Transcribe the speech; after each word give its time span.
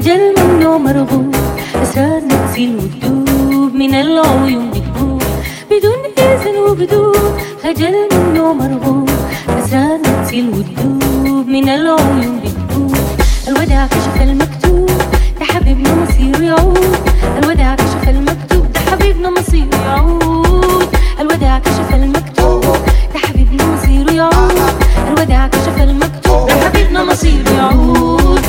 خجل 0.00 0.34
منه 0.38 0.78
مرغوب 0.78 1.34
أسرارنا 1.82 2.46
تسيل 2.46 2.76
وتدوب 2.76 3.74
من 3.74 3.94
العيون 3.94 4.70
بتبوب 4.70 5.22
بدون 5.70 6.00
إذن 6.18 6.56
وبدون 6.68 7.38
خجل 7.62 7.94
منه 8.12 8.52
مرغوب 8.52 9.10
أسرارنا 9.48 10.24
تسيل 10.24 10.48
وتدوب 10.48 11.46
من 11.48 11.68
العيون 11.68 12.40
بتبوب 12.44 12.96
الوداع 13.48 13.86
كشف 13.86 14.22
المكتوب 14.22 14.90
ده 15.38 15.44
حبيبنا 15.44 15.94
مصير 15.94 16.42
يعود. 16.42 16.96
الوداع 17.42 17.74
كشف 17.74 18.08
المكتوب 18.08 18.72
ده 18.72 18.80
حبيبنا 18.90 19.30
مصير 19.30 19.66
يعود. 19.86 20.88
الوداع 21.20 21.58
كشف 21.58 21.94
المكتوب 21.94 22.64
ده 23.14 23.18
حبيبنا 23.18 23.64
مصير 23.74 24.12
يعود. 24.12 24.60
الوداع 25.08 25.46
كشف 25.48 25.82
المكتوب 25.82 26.46
ده 26.48 26.54
حبيبنا 26.54 27.04
مصير 27.04 27.44
يعود. 27.56 28.40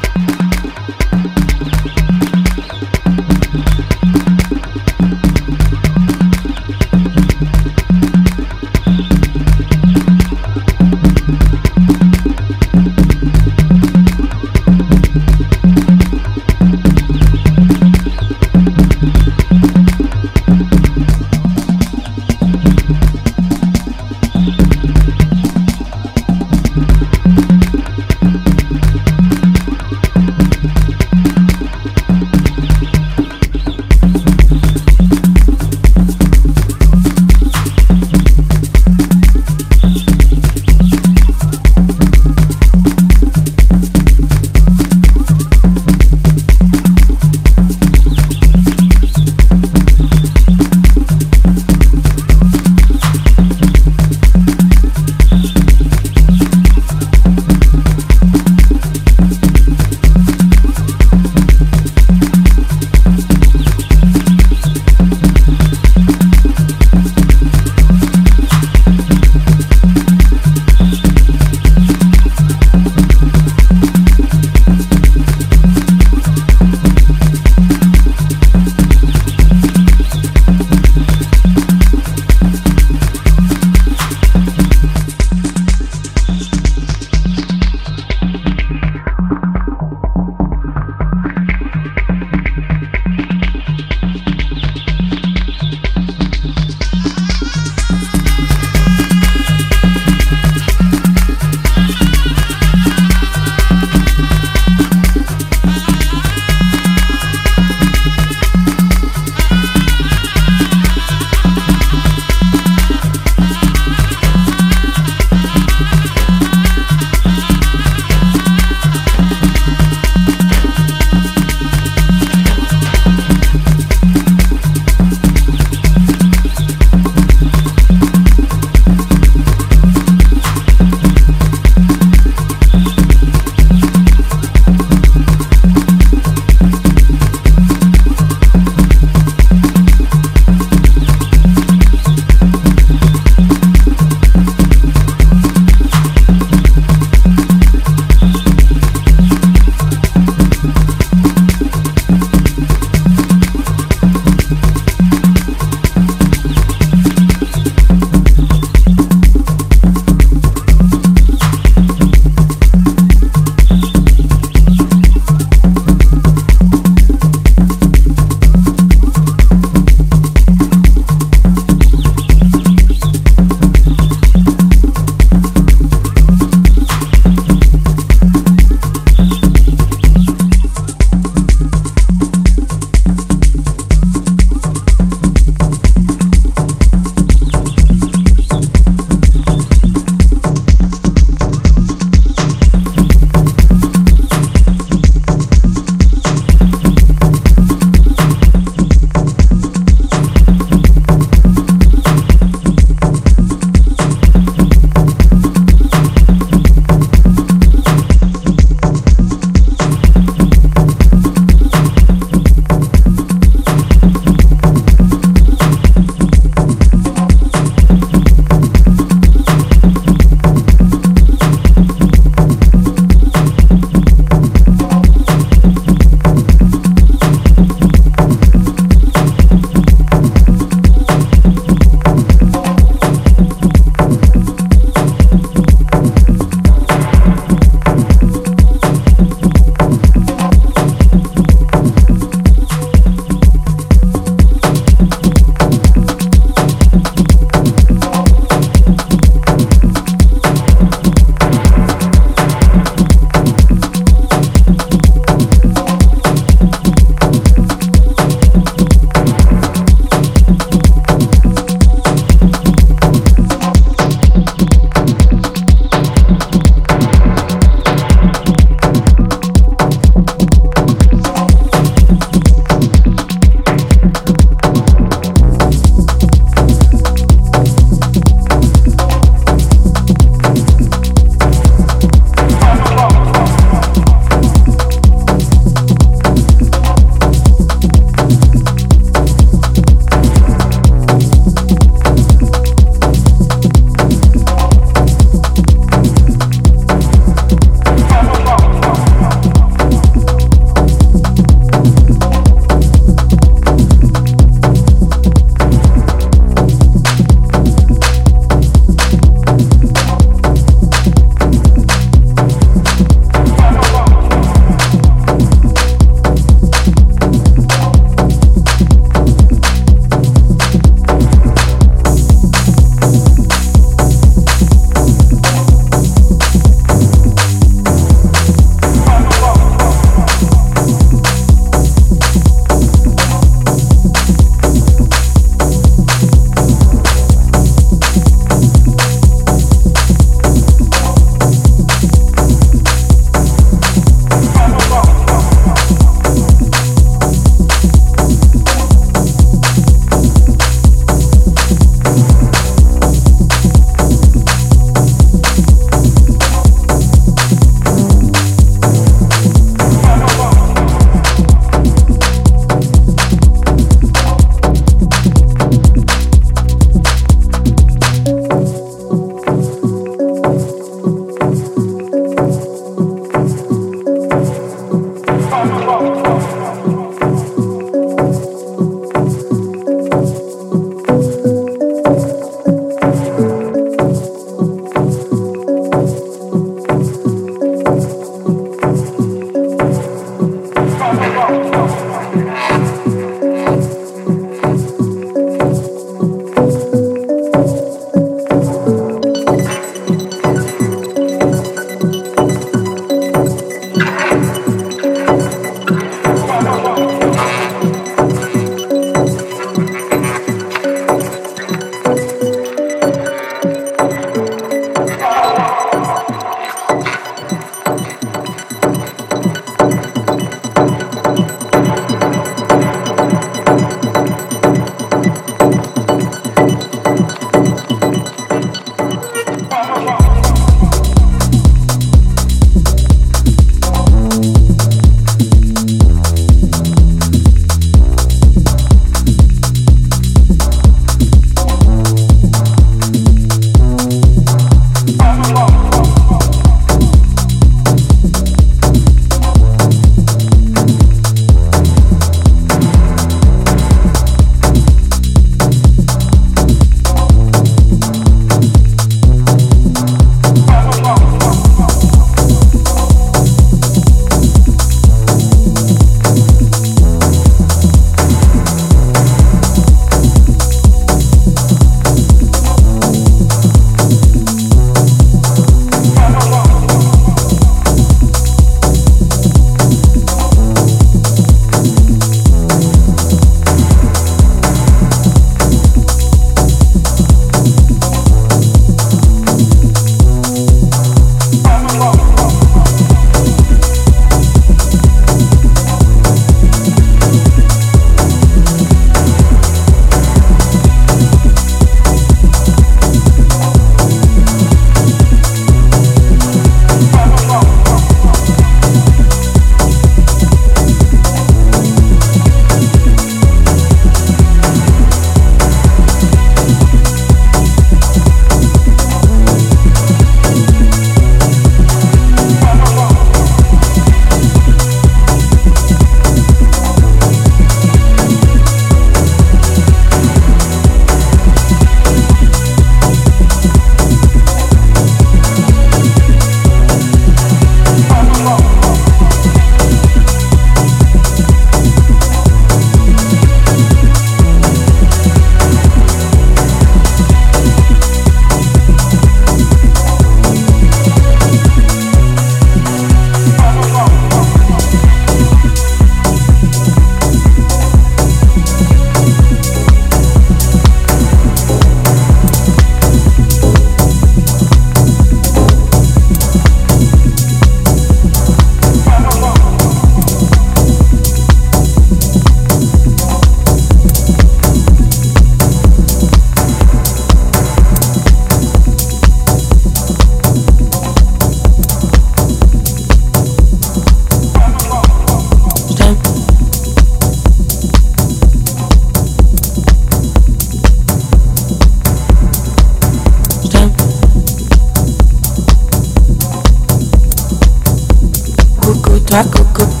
Toi, 599.31 599.45
coco. 599.45 600.00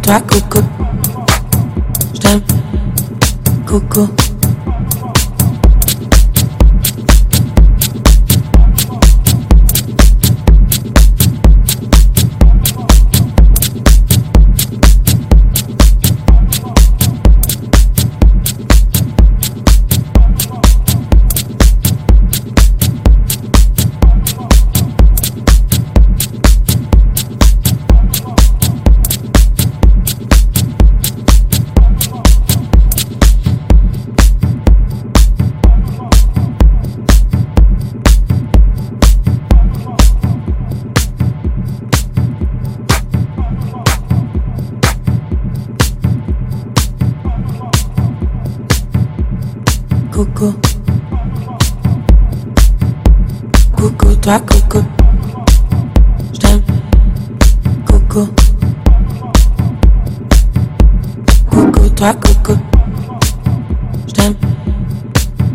Toi, 0.00 0.20
coucou. 0.20 0.64
J't'aime. 2.14 2.40
Coucou. 3.66 4.08
Coucou. 4.08 4.31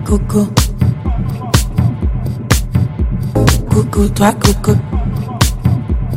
coco. 0.08 0.48
Coucou, 3.70 4.08
toi, 4.10 4.32
coco. 4.34 4.74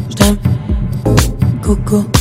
Je 0.08 0.14
t'aime, 0.14 0.38
coco. 1.60 2.19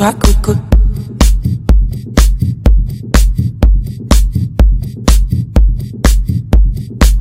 Toi, 0.00 0.14
coucou. 0.14 0.56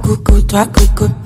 Coucou, 0.01 0.41
toi, 0.43 0.65
coucou. 0.67 1.18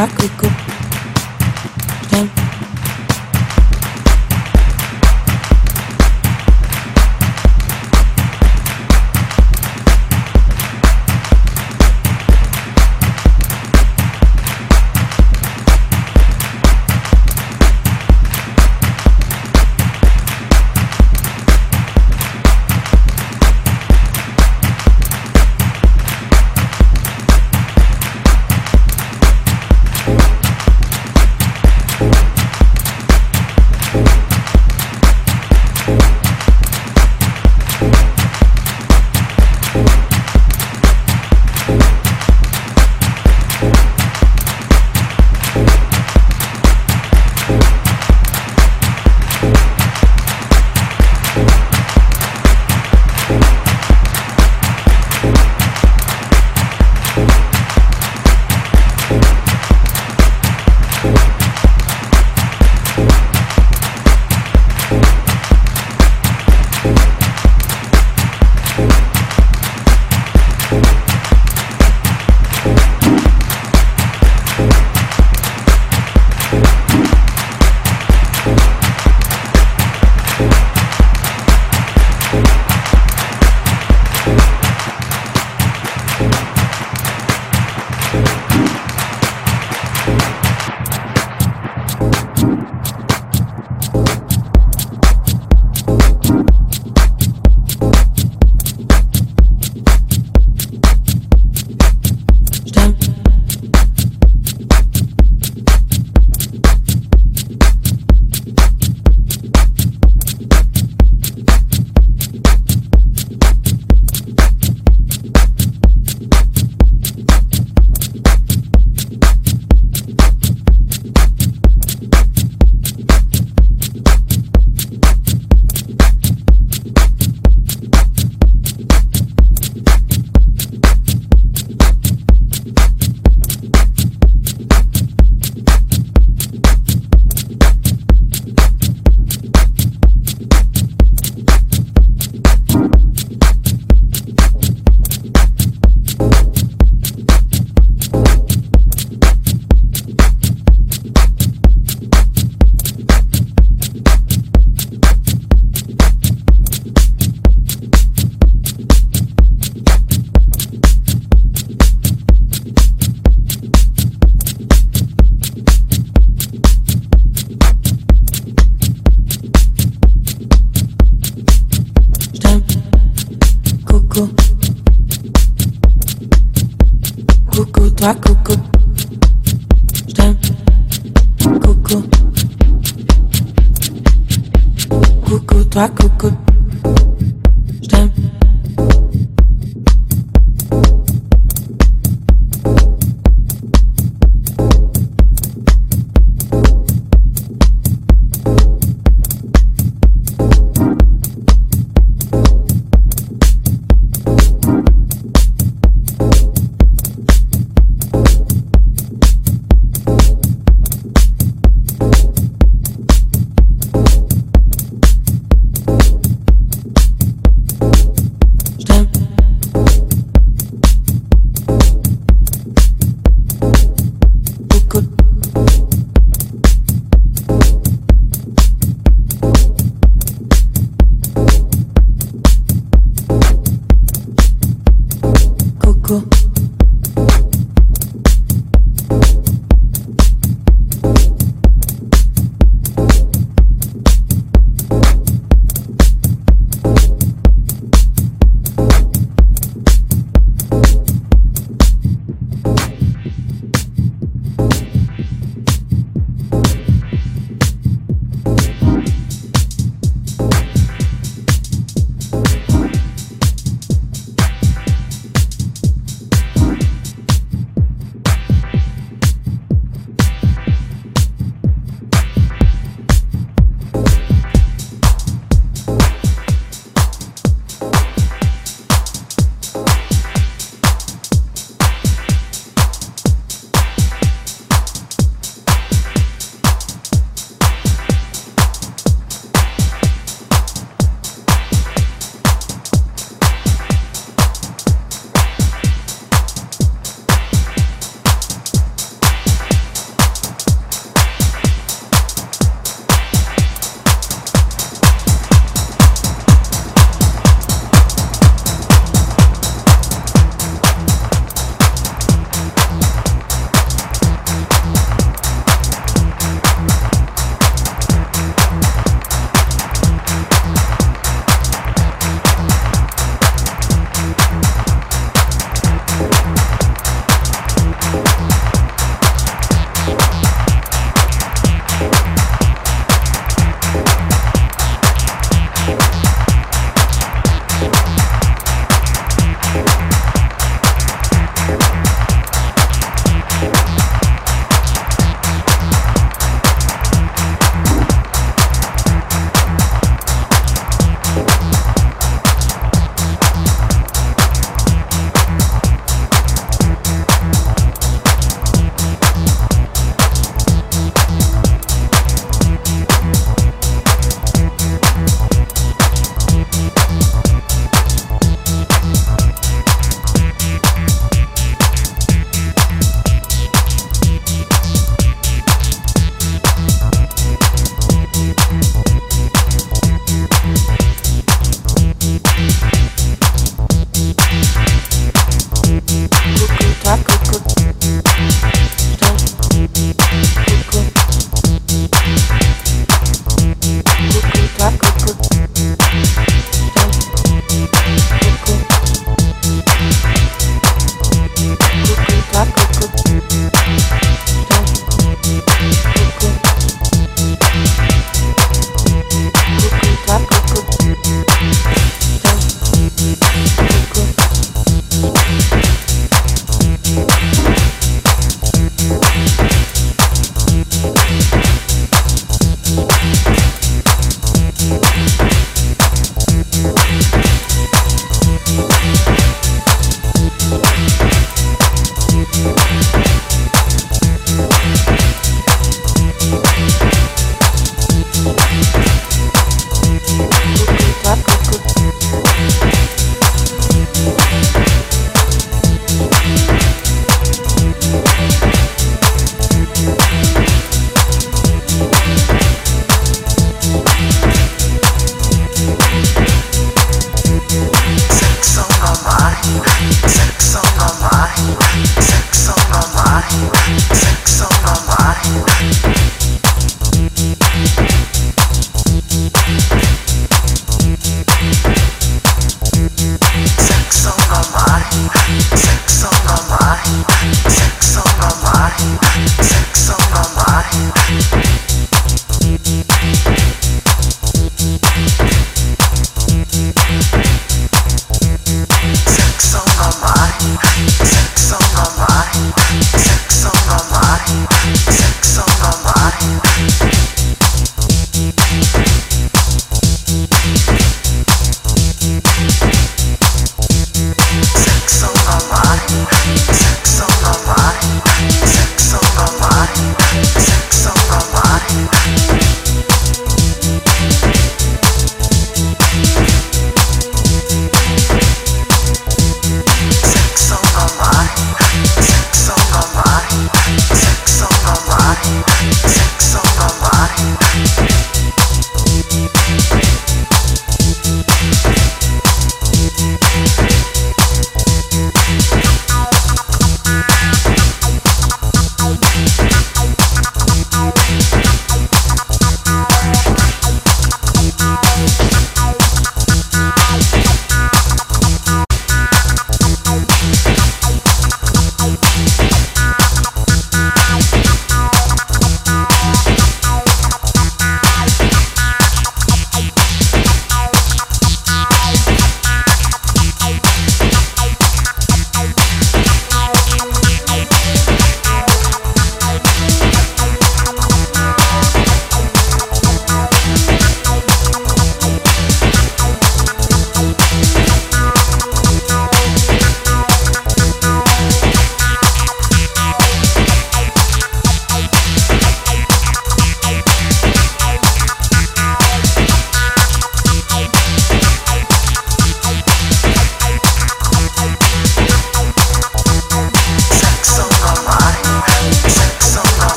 rock 0.00 0.29